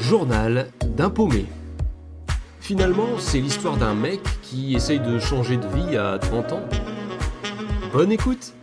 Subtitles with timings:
[0.00, 1.44] Journal d'un paumé.
[2.60, 6.68] Finalement, c'est l'histoire d'un mec qui essaye de changer de vie à 30 ans.
[7.92, 8.54] Bonne écoute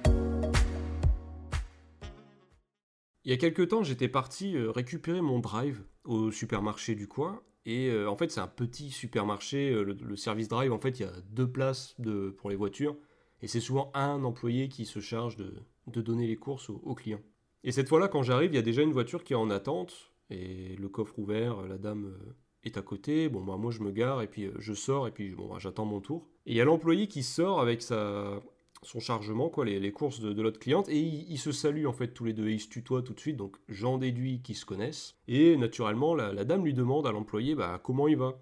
[3.23, 7.41] Il y a quelques temps, j'étais parti euh, récupérer mon drive au supermarché du coin.
[7.65, 9.69] Et euh, en fait, c'est un petit supermarché.
[9.69, 11.95] euh, Le, service drive, en fait, il y a deux places
[12.37, 12.95] pour les voitures.
[13.43, 15.53] Et c'est souvent un employé qui se charge de,
[16.01, 17.21] donner les courses aux clients.
[17.63, 20.11] Et cette fois-là, quand j'arrive, il y a déjà une voiture qui est en attente.
[20.29, 23.29] Et le coffre ouvert, la dame euh, est à côté.
[23.29, 25.57] Bon, bah, moi, je me gare et puis euh, je sors et puis bon, bah,
[25.59, 26.29] j'attends mon tour.
[26.45, 28.41] Et il y a l'employé qui sort avec sa,
[28.83, 32.25] son chargement, quoi, les, courses de, l'autre cliente, et ils, se saluent en fait tous
[32.25, 35.17] les deux, et ils se tutoient tout de suite, donc j'en déduis qu'ils se connaissent.
[35.27, 38.39] Et naturellement, la, dame lui demande à l'employé bah, comment il va?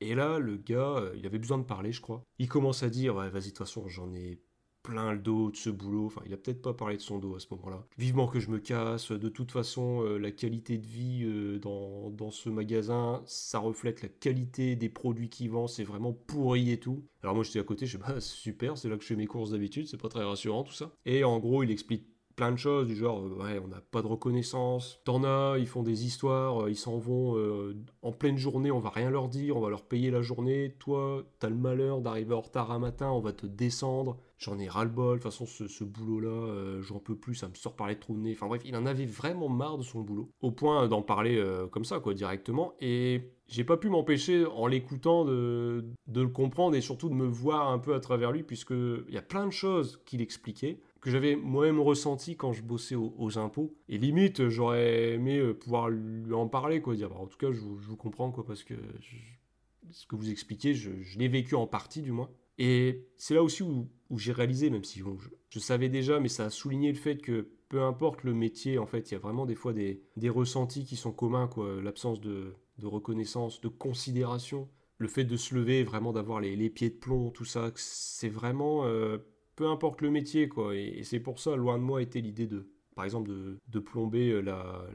[0.00, 2.24] Et là, le gars, euh, il avait besoin de parler, je crois.
[2.38, 4.40] Il commence à dire vas-y, de toute façon, j'en ai
[4.84, 6.06] plein le dos de ce boulot.
[6.06, 7.84] Enfin, il a peut-être pas parlé de son dos à ce moment-là.
[7.98, 9.10] Vivement que je me casse.
[9.10, 14.08] De toute façon, euh, la qualité de vie euh, dans, ce magasin, ça reflète la
[14.08, 15.66] qualité des produits qu'il vend.
[15.66, 17.04] C'est vraiment pourri et tout.
[17.22, 19.26] Alors moi, j'étais à côté, je sais bah super, c'est là que je fais mes
[19.26, 19.88] courses d'habitude.
[19.88, 20.92] C'est pas très rassurant tout ça.
[21.06, 24.06] Et en gros, il explique plein de choses du genre euh, on n'a pas de
[24.06, 28.70] reconnaissance t'en as ils font des histoires euh, ils s'en vont euh, en pleine journée
[28.70, 32.00] on va rien leur dire on va leur payer la journée toi t'as le malheur
[32.00, 35.22] d'arriver en retard un matin on va te descendre j'en ai ras le bol de
[35.22, 38.20] toute façon ce, boulot là j'en peux plus ça me sort par les trous de
[38.20, 41.42] nez enfin bref il en avait vraiment marre de son boulot au point d'en parler
[41.70, 46.74] comme ça quoi directement et j'ai pas pu m'empêcher en l'écoutant de, de le comprendre
[46.76, 49.46] et surtout de me voir un peu à travers lui puisque il y a plein
[49.46, 53.76] de choses qu'il expliquait que j'avais moi-même ressenti quand je bossais aux, impôts.
[53.90, 56.94] Et limite, j'aurais aimé euh, pouvoir lui en parler, quoi.
[56.94, 58.72] Dire, bah, en tout cas, je vous, comprends, quoi, parce que
[59.90, 62.30] ce que vous expliquez, je, l'ai vécu en partie, du moins.
[62.56, 65.18] Et c'est là aussi où, j'ai réalisé, même si bon,
[65.50, 68.86] je, savais déjà, mais ça a souligné le fait que peu importe le métier, en
[68.86, 71.82] fait, il y a vraiment des fois des, des ressentis qui sont communs, quoi.
[71.82, 76.70] L'absence de, de reconnaissance, de considération, le fait de se lever, vraiment d'avoir les, les
[76.70, 79.18] pieds de plomb, tout ça, c'est vraiment, euh,
[79.56, 80.74] peu importe le métier, quoi.
[80.74, 84.42] Et, c'est pour ça, loin de moi, était l'idée de, par exemple, de, plomber euh,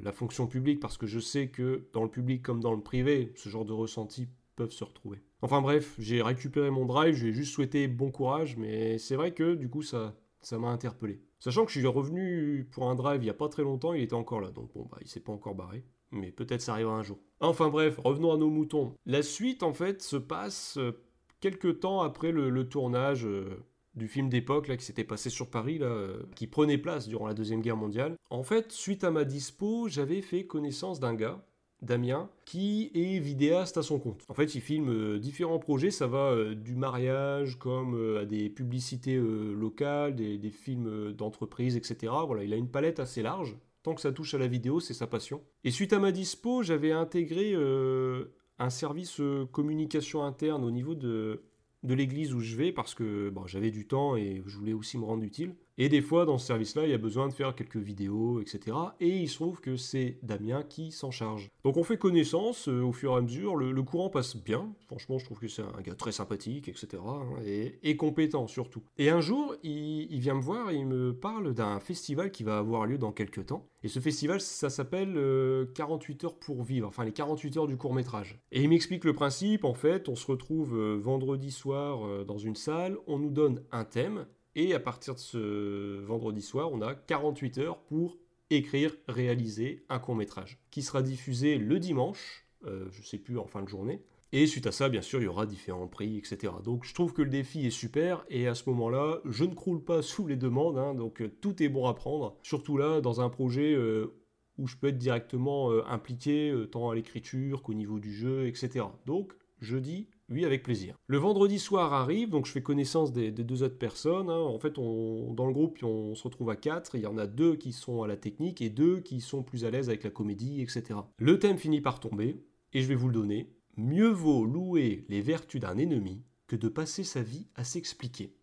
[0.02, 3.34] la, fonction publique, parce que je sais que dans le public comme dans le privé,
[3.36, 5.22] ce genre de ressentis peuvent se retrouver.
[5.42, 9.16] Enfin bref, j'ai récupéré mon drive, je lui ai juste souhaité bon courage, mais c'est
[9.16, 11.22] vrai que du coup ça ça m'a interpellé.
[11.40, 14.02] Sachant que je suis revenu pour un drive il y a pas très longtemps, il
[14.02, 15.86] était encore là, donc bon bah il s'est pas encore barré.
[16.12, 17.20] Mais peut-être ça arrivera un jour.
[17.40, 18.96] Enfin bref, revenons à nos moutons.
[19.06, 20.92] La suite en fait se passe euh,
[21.40, 23.64] quelques temps après le, le tournage euh,
[24.00, 27.36] du film d'époque qui s'était passé sur Paris là, euh, qui prenait place durant la
[27.36, 28.16] deuxième guerre mondiale.
[28.32, 31.46] En fait, suite à ma dispo, j'avais fait connaissance d'un gars
[31.82, 34.26] Damien, qui est vidéaste à son compte.
[34.28, 38.50] En fait, il filme euh, différents projets, ça va euh, du mariage comme à des
[38.50, 42.12] publicités locales, des, des films d'entreprise, etc.
[42.26, 43.56] Voilà, il a une palette assez large.
[43.84, 45.42] Tant que ça touche à la vidéo, c'est sa passion.
[45.64, 49.22] Et suite à ma dispo, j'avais intégré un service
[49.54, 51.44] communication interne au niveau de,
[51.84, 54.98] de l'église où je vais parce que bon, j'avais du temps et je voulais aussi
[54.98, 55.56] me rendre utile.
[55.82, 58.76] Et des fois, dans ce service-là, il y a besoin de faire quelques vidéos, etc.
[59.00, 61.50] Et il se trouve que c'est Damien qui s'en charge.
[61.64, 64.76] Donc on fait connaissance euh, au fur et à mesure, le, courant passe bien.
[64.88, 67.02] Franchement, je trouve que c'est un gars très sympathique, etc.
[67.08, 68.84] hein, et, compétent surtout.
[68.98, 72.86] Et un jour, il, vient me voir il me parle d'un festival qui va avoir
[72.86, 73.66] lieu dans quelques temps.
[73.82, 77.78] Et ce festival, ça s'appelle euh, 48 heures pour vivre, enfin les 48 heures du
[77.78, 78.38] court métrage.
[78.52, 82.38] Et il m'explique le principe, en fait, on se retrouve euh, vendredi soir euh, dans
[82.38, 84.26] une salle, on nous donne un thème,
[84.56, 88.18] et à partir de ce vendredi soir, on a 48 heures pour
[88.50, 93.46] écrire, réaliser un court métrage, qui sera diffusé le dimanche, euh, je sais plus, en
[93.46, 94.02] fin de journée.
[94.32, 96.54] Et suite à ça, bien sûr, il y aura différents prix, etc.
[96.64, 99.84] Donc je trouve que le défi est super, et à ce moment-là, je ne croule
[99.84, 102.38] pas sous les demandes, hein, donc euh, tout est bon à prendre.
[102.44, 104.14] Surtout là, dans un projet euh,
[104.60, 108.86] où je peux être directement euh, impliqué, tant à l'écriture qu'au niveau du jeu, etc.
[109.08, 110.96] Donc je dis oui avec plaisir.
[111.08, 114.30] Le vendredi soir arrive, donc je fais connaissance des, deux autres personnes.
[114.30, 114.40] hein.
[114.40, 116.96] En fait, dans le groupe, on se retrouve à quatre.
[116.96, 119.66] Il y en a deux qui sont à la technique et deux qui sont plus
[119.66, 121.00] à l'aise avec la comédie, etc.
[121.18, 122.44] Le thème finit par tomber,
[122.74, 123.54] et je vais vous le donner.
[123.78, 128.39] Mieux vaut louer les vertus d'un ennemi que de passer sa vie à s'expliquer.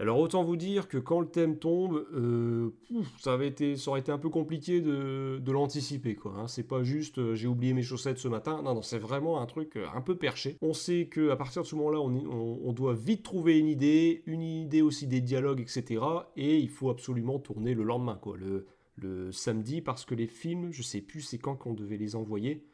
[0.00, 2.70] Alors autant vous dire que quand le thème tombe, euh,
[3.18, 6.14] ça, avait été, ça aurait été un peu compliqué de, de l'anticiper.
[6.14, 6.34] quoi.
[6.38, 6.46] hein.
[6.46, 8.62] C'est pas juste euh, j'ai oublié mes chaussettes ce matin.
[8.62, 10.56] Non, non, c'est vraiment un truc euh, un peu perché.
[10.62, 14.22] On sait qu'à partir de ce moment-là, on, on- on doit vite trouver une idée,
[14.26, 16.00] une idée aussi des dialogues, etc.
[16.36, 18.66] Et il faut absolument tourner le lendemain, quoi, le,
[18.98, 22.64] le samedi, parce que les films, je sais plus c'est quand qu'on devait les envoyer.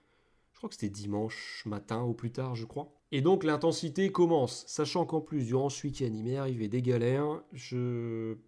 [0.64, 2.90] Crois que c'était dimanche matin au plus tard, je crois.
[3.12, 7.42] Et donc l'intensité commence, sachant qu'en plus, durant ce week-end, il m'est arrivé des galères.
[7.52, 8.38] Je...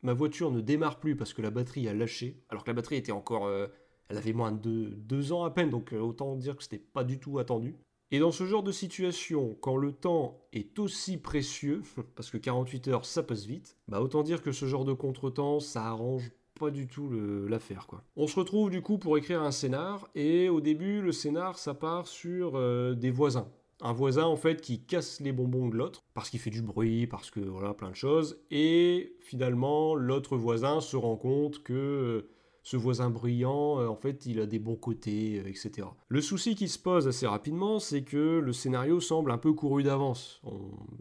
[0.00, 2.96] Ma voiture ne démarre plus parce que la batterie a lâché, alors que la batterie
[2.96, 3.66] était encore euh,
[4.08, 7.04] Elle avait moins de deux ans à peine, donc euh, autant dire que c'était pas
[7.04, 7.76] du tout attendu.
[8.10, 11.82] Et dans ce genre de situation, quand le temps est aussi précieux,
[12.16, 15.60] parce que 48 heures ça passe vite, bah autant dire que ce genre de contretemps,
[15.60, 17.10] ça arrange pas du tout
[17.48, 18.02] l'affaire quoi.
[18.16, 21.74] On se retrouve du coup pour écrire un scénar et au début le scénar ça
[21.74, 23.48] part sur euh, des voisins.
[23.82, 27.06] Un voisin en fait qui casse les bonbons de l'autre parce qu'il fait du bruit,
[27.06, 32.28] parce que voilà plein de choses et finalement l'autre voisin se rend compte que euh,
[32.66, 35.86] ce voisin bruyant, euh, en fait, il a des bons côtés, euh, etc.
[36.08, 39.84] Le souci qui se pose assez rapidement, c'est que le scénario semble un peu couru
[39.84, 40.42] d'avance.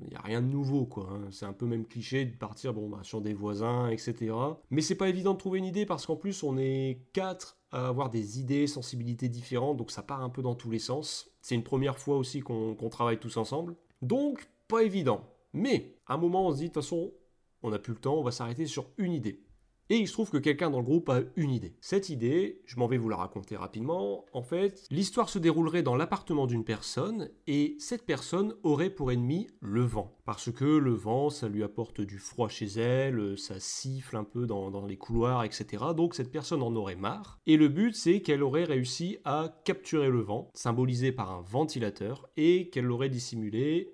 [0.03, 1.09] Il n'y a rien de nouveau, quoi.
[1.11, 1.21] Hein.
[1.31, 4.35] C'est un peu même cliché de partir bon, bah, sur des voisins, etc.
[4.69, 7.87] Mais c'est pas évident de trouver une idée parce qu'en plus, on est quatre à
[7.87, 11.31] avoir des idées, sensibilités différentes, donc ça part un peu dans tous les sens.
[11.41, 13.75] C'est une première fois aussi qu'on travaille tous ensemble.
[14.03, 15.21] Donc, pas évident.
[15.51, 17.11] Mais, à un moment, on se dit, de toute façon,
[17.63, 19.44] on n'a plus le temps, on va s'arrêter sur une idée.
[19.89, 21.75] Et il se trouve que quelqu'un dans le groupe a une idée.
[21.79, 24.25] Cette idée, je m'en vais vous la raconter rapidement.
[24.33, 29.47] En fait, l'histoire se déroulerait dans l'appartement d'une personne et cette personne aurait pour ennemi
[29.61, 30.17] le vent.
[30.25, 34.47] Parce que le vent, ça lui apporte du froid chez elle, ça siffle un peu
[34.47, 35.83] dans, les couloirs, etc.
[35.95, 37.39] Donc cette personne en aurait marre.
[37.45, 42.27] Et le but, c'est qu'elle aurait réussi à capturer le vent, symbolisé par un ventilateur,
[42.37, 43.93] et qu'elle l'aurait dissimulé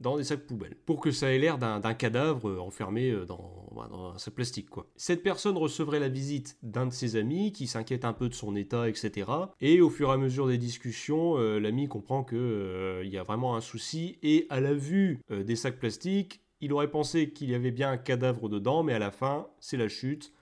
[0.00, 3.26] dans des sacs poubelles, pour que ça ait l'air d'un cadavre euh, enfermé euh,
[3.74, 4.68] bah, dans, un sac plastique.
[4.96, 8.56] Cette personne recevrait la visite d'un de ses amis qui s'inquiète un peu de son
[8.56, 9.30] état, etc.
[9.60, 13.56] Et au fur et à mesure des discussions, euh, l'ami comprend qu'il y a vraiment
[13.56, 17.70] un souci, et à la vue des sacs plastiques, il aurait pensé qu'il y avait
[17.70, 20.32] bien un cadavre dedans, mais à la fin, c'est la chute.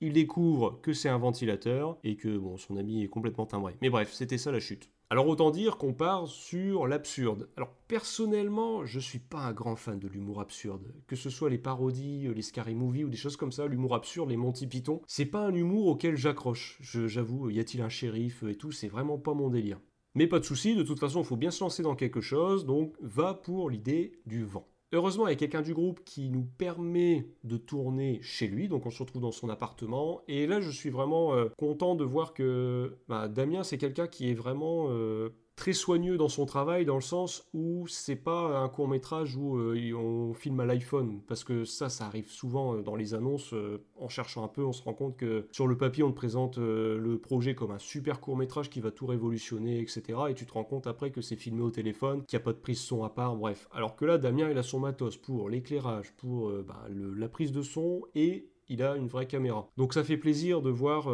[0.00, 3.76] Il découvre que c'est un ventilateur et que son ami est complètement timbré.
[3.80, 4.90] Mais bref, c'était ça la chute.
[5.08, 7.48] Alors autant dire qu'on part sur l'absurde.
[7.56, 10.92] Alors personnellement, je suis pas un grand fan de l'humour absurde.
[11.06, 14.30] Que ce soit les parodies, les scary movies ou des choses comme ça, l'humour absurde,
[14.30, 16.78] les Monty Python, c'est pas un humour auquel j'accroche.
[16.80, 19.78] J'avoue, y a-t-il un shérif et tout, c'est vraiment pas mon délire.
[20.16, 22.66] Mais pas de souci, de toute façon, il faut bien se lancer dans quelque chose,
[22.66, 24.66] donc va pour l'idée du vent.
[24.92, 28.86] Heureusement, il y a quelqu'un du groupe qui nous permet de tourner chez lui, donc
[28.86, 30.22] on se retrouve dans son appartement.
[30.28, 34.30] Et là, je suis vraiment euh, content de voir que bah, Damien, c'est quelqu'un qui
[34.30, 38.68] est vraiment euh, très soigneux dans son travail dans le sens où c'est pas un
[38.68, 42.82] court métrage où euh, on filme à l'iPhone parce que ça ça arrive souvent euh,
[42.82, 45.76] dans les annonces euh, en cherchant un peu on se rend compte que sur le
[45.76, 49.80] papier on te présente le projet comme un super court métrage qui va tout révolutionner
[49.80, 52.44] etc et tu te rends compte après que c'est filmé au téléphone qu'il n'y a
[52.44, 53.68] pas de prise son à part bref.
[53.72, 57.62] Alors que là Damien il a son matos pour l'éclairage pour bah, la prise de
[57.62, 59.68] son et il a une vraie caméra.
[59.76, 61.08] Donc ça fait plaisir de voir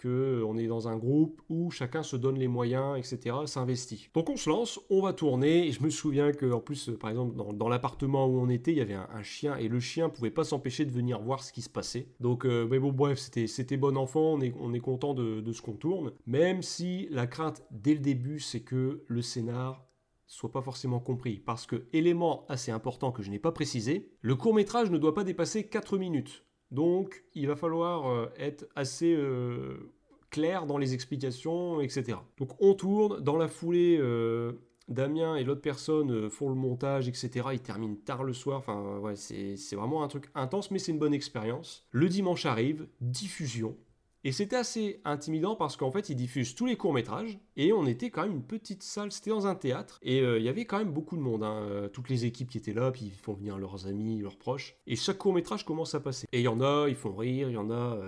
[0.00, 4.08] qu'on est dans un groupe où chacun se donne les moyens, etc., s'investit.
[4.14, 7.36] Donc on se lance, on va tourner, et je me souviens que plus, par exemple,
[7.54, 10.44] dans, l'appartement où on était, il y avait un, chien, et le chien pouvait pas
[10.44, 12.08] s'empêcher de venir voir ce qui se passait.
[12.20, 15.52] Donc, euh, mais bon, bref, c'était bon enfant, on est, on est content de, de
[15.52, 19.86] ce qu'on tourne, même si la crainte dès le début, c'est que le scénar
[20.30, 21.42] soit pas forcément compris.
[21.44, 25.14] Parce que, élément assez important que je n'ai pas précisé, le court métrage ne doit
[25.14, 26.44] pas dépasser 4 minutes.
[26.70, 29.90] Donc, il va falloir euh, être assez euh,
[30.30, 32.18] clair dans les explications, etc.
[32.38, 33.20] Donc, on tourne.
[33.20, 34.52] Dans la foulée, euh,
[34.88, 37.48] Damien et l'autre personne font le montage, etc.
[37.52, 38.58] Ils terminent tard le soir.
[38.58, 41.86] Enfin, ouais, c'est vraiment un truc intense, mais c'est une bonne expérience.
[41.90, 43.76] Le dimanche arrive, diffusion.
[44.22, 48.10] Et c'était assez intimidant parce qu'en fait, ils diffusent tous les courts-métrages et on était
[48.10, 50.78] quand même une petite salle, c'était dans un théâtre et euh, il y avait quand
[50.78, 51.62] même beaucoup de monde, hein.
[51.62, 54.76] euh, toutes les équipes qui étaient là, puis ils font venir leurs amis, leurs proches
[54.86, 56.26] et chaque court-métrage commence à passer.
[56.32, 57.98] Et il y en a, ils font rire, il y en a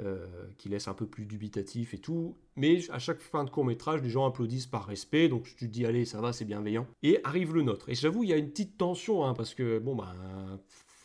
[0.00, 0.26] euh,
[0.56, 4.10] qui laissent un peu plus dubitatif et tout, mais à chaque fin de court-métrage, les
[4.10, 6.86] gens applaudissent par respect, donc tu te dis allez, ça va, c'est bienveillant.
[7.02, 7.90] Et arrive le nôtre.
[7.90, 10.14] Et j'avoue, il y a une petite tension hein, parce que bon, bah.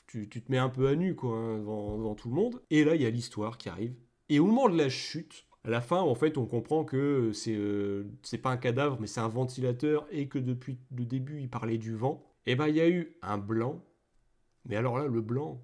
[0.06, 2.62] Tu, te mets un peu à nu quoi, hein, devant tout le monde.
[2.70, 3.96] Et là, il y a l'histoire qui arrive
[4.30, 7.56] et au moment de la chute, à la fin, en fait, on comprend que c'est
[7.56, 8.04] euh,
[8.42, 11.96] pas un cadavre, mais c'est un ventilateur et que depuis le début, il parlait du
[11.96, 12.26] vent.
[12.46, 13.82] Et eh ben, il y a eu un blanc.
[14.66, 15.64] Mais alors là, le blanc.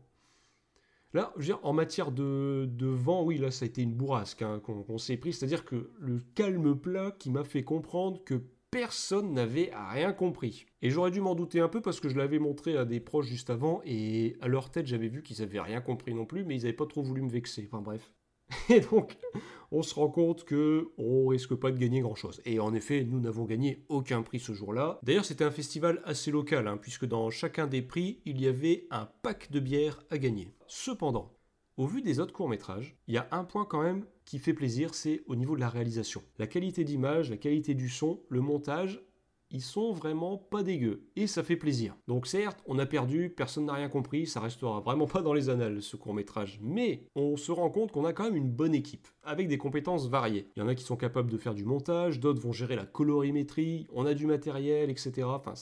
[1.13, 4.41] Là, je veux dire, en matière de, vent, oui, là, ça a été une bourrasque
[4.41, 5.33] hein, qu'on s'est pris.
[5.33, 10.65] C'est-à-dire que le calme plat qui m'a fait comprendre que personne n'avait rien compris.
[10.81, 13.25] Et j'aurais dû m'en douter un peu parce que je l'avais montré à des proches
[13.25, 16.55] juste avant et à leur tête, j'avais vu qu'ils avaient rien compris non plus, mais
[16.55, 17.67] ils n'avaient pas trop voulu me vexer.
[17.69, 18.11] Enfin bref.
[18.69, 19.17] Et donc,
[19.71, 22.41] on se rend compte que on risque pas de gagner grand chose.
[22.45, 24.99] Et en effet, nous n'avons gagné aucun prix ce jour-là.
[25.03, 28.87] D'ailleurs, c'était un festival assez local, hein, puisque dans chacun des prix, il y avait
[28.91, 30.53] un pack de bière à gagner.
[30.67, 31.33] Cependant,
[31.77, 34.93] au vu des autres courts-métrages, il y a un point quand même qui fait plaisir,
[34.93, 36.21] c'est au niveau de la réalisation.
[36.37, 39.01] La qualité d'image, la qualité du son, le montage,
[39.51, 41.95] ils sont vraiment pas dégueux et ça fait plaisir.
[42.07, 45.49] Donc certes, on a perdu, personne n'a rien compris, ça restera vraiment pas dans les
[45.49, 48.75] annales ce court métrage, mais on se rend compte qu'on a quand même une bonne
[48.75, 50.49] équipe avec des compétences variées.
[50.55, 52.85] Il y en a qui sont capables de faire du montage, d'autres vont gérer la
[52.85, 55.27] colorimétrie, on a du matériel, etc.
[55.27, 55.53] Enfin,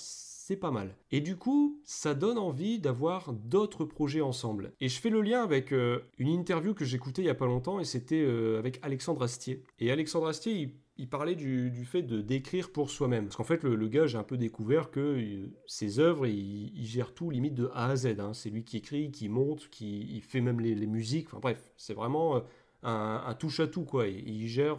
[0.47, 0.95] c'est pas mal.
[1.11, 4.71] Et du coup, ça donne envie d'avoir d'autres projets ensemble.
[4.79, 7.47] Et je fais le lien avec euh, une interview que j'écoutais il y a pas
[7.47, 9.65] longtemps et c'était euh, avec Alexandre Astier.
[9.79, 13.25] Et Alexandre Astier, il parlait du, fait de d'écrire pour soi-même.
[13.25, 17.13] Parce qu'en fait, le, gars, j'ai un peu découvert que euh, ses œuvres, il, gère
[17.13, 18.17] tout limite de A à Z.
[18.17, 18.33] Hein.
[18.33, 21.27] C'est lui qui écrit, qui monte, qui fait même les, musiques.
[21.27, 22.41] Enfin bref, c'est vraiment
[22.83, 24.07] un, touche-à-tout, quoi.
[24.07, 24.77] il gère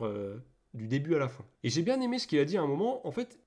[0.72, 1.44] du début à la fin.
[1.62, 3.06] Et j'ai bien aimé ce qu'il a dit à un moment.
[3.06, 3.38] En fait,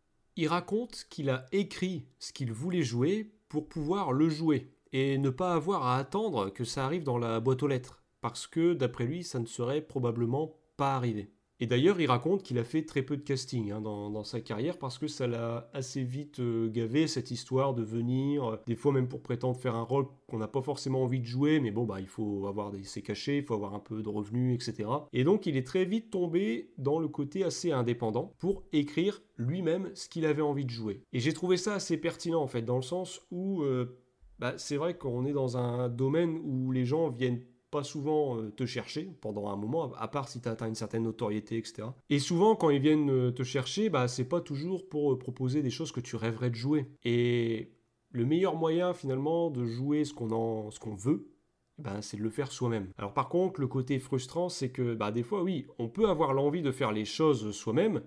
[0.41, 4.74] il raconte qu'il a écrit ce qu'il voulait jouer pour pouvoir le jouer.
[4.91, 8.01] Et ne pas avoir à attendre que ça arrive dans la boîte aux lettres.
[8.21, 11.31] Parce que, d'après lui, ça ne serait probablement pas arrivé.
[11.62, 14.80] Et d'ailleurs, il raconte qu'il a fait très peu de casting hein, dans, sa carrière
[14.80, 18.91] parce que ça l'a assez vite euh, gavé, cette histoire de venir, euh, des fois
[18.91, 21.86] même pour prétendre faire un rôle qu'on n'a pas forcément envie de jouer, mais bon,
[21.86, 24.89] bah, il faut avoir des ses cachets, il faut avoir un peu de revenus, etc.
[25.13, 29.91] Et donc, il est très vite tombé dans le côté assez indépendant pour écrire lui-même
[29.94, 31.03] ce qu'il avait envie de jouer.
[31.13, 33.62] Et j'ai trouvé ça assez pertinent, en fait, dans le sens où...
[33.62, 34.00] Euh,
[34.39, 38.51] bah, c'est vrai qu'on est dans un domaine où les gens viennent pas souvent euh,
[38.51, 41.87] te chercher pendant un moment, à part si tu atteint une certaine notoriété, etc.
[42.09, 45.61] Et souvent, quand ils viennent euh, te chercher, bah, c'est pas toujours pour euh, proposer
[45.63, 46.87] des choses que tu rêverais de jouer.
[47.03, 47.71] Et
[48.11, 51.31] le meilleur moyen, finalement, de jouer ce qu'on qu'on veut,
[51.77, 52.89] bah, c'est de le faire soi-même.
[52.97, 56.33] Alors par contre, le côté frustrant, c'est que bah, des fois, oui, on peut avoir
[56.33, 58.01] l'envie de faire les choses soi-même,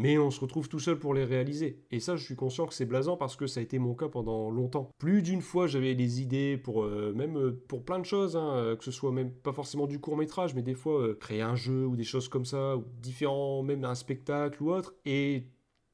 [0.00, 1.84] mais on se retrouve tout seul pour les réaliser.
[1.90, 4.08] Et ça, je suis conscient que c'est blasant parce que ça a été mon cas
[4.08, 4.88] pendant longtemps.
[4.98, 8.54] Plus d'une fois, j'avais des idées pour euh, même euh, pour plein de choses, hein,
[8.54, 11.54] euh, que ce soit même pas forcément du court métrage, mais des fois créer un
[11.54, 14.94] jeu ou des choses comme ça, ou différents, même un spectacle ou autre.
[15.04, 15.48] Et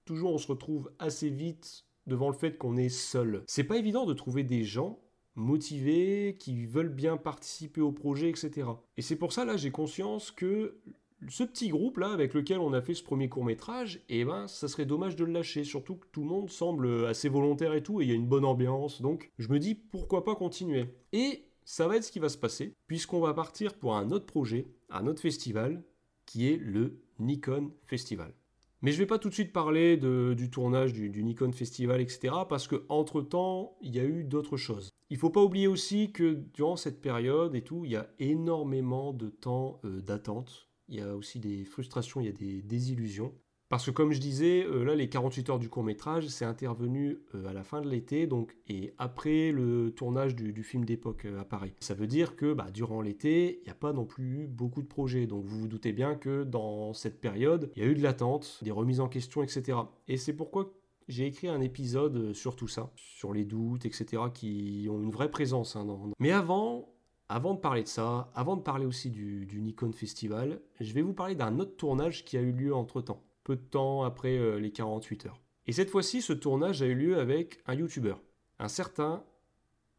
[0.05, 3.43] toujours, on se retrouve assez vite devant le fait qu'on est seul.
[3.49, 5.01] C'est pas évident de trouver des gens
[5.35, 8.69] motivés, qui veulent bien participer au projet, etc.
[8.97, 10.79] Et c'est pour ça, là, j'ai conscience que
[11.29, 14.25] ce petit groupe là avec lequel on a fait ce premier court métrage, et eh
[14.25, 17.75] ben ça serait dommage de le lâcher, surtout que tout le monde semble assez volontaire
[17.75, 20.35] et tout, et il y a une bonne ambiance, donc je me dis pourquoi pas
[20.35, 20.87] continuer.
[21.13, 24.27] Et ça va être ce qui va se passer, puisqu'on va partir pour un autre
[24.27, 25.83] projet, un autre festival,
[26.27, 28.35] qui est le Nikon Festival.
[28.83, 32.35] Mais je vais pas tout de suite parler du tournage du, Nikon Festival, etc.
[32.49, 34.91] Parce que entre temps, il y a eu d'autres choses.
[35.09, 39.13] Il faut pas oublier aussi que durant cette période et tout, il y a énormément
[39.13, 43.35] de temps euh, d'attente il y a aussi des frustrations, il y a des désillusions.
[43.69, 47.19] Parce que comme je disais, euh, là les 48 heures du court métrage, c'est intervenu
[47.35, 51.41] euh, à la fin de l'été, donc et après le tournage du, film d'époque euh,
[51.41, 51.73] à Paris.
[51.81, 54.87] Ça veut dire que bah, durant l'été, il n'y a pas non plus beaucoup de
[54.87, 55.27] projets.
[55.27, 58.61] Donc vous vous doutez bien que dans cette période, il y a eu de l'attente,
[58.63, 59.79] des remises en question, etc.
[60.07, 60.73] Et c'est pourquoi
[61.09, 65.31] j'ai écrit un épisode sur tout ça, sur les doutes, etc., qui ont une vraie
[65.31, 65.75] présence.
[65.75, 65.87] Hein,
[66.21, 66.89] Mais avant,
[67.29, 71.13] avant de parler de ça, avant de parler aussi du, Nikon Festival, je vais vous
[71.13, 74.59] parler d'un autre tournage qui a eu lieu entre temps, peu de temps après euh,
[74.59, 75.41] les 48 heures.
[75.67, 78.15] Et cette fois-ci, ce tournage a eu lieu avec un YouTuber,
[78.61, 79.25] un certain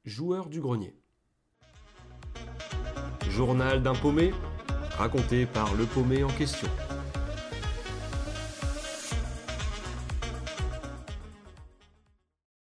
[0.05, 0.95] joueur du grenier.
[3.29, 4.31] Journal d'un paumé,
[4.97, 6.69] raconté par le paumé en question.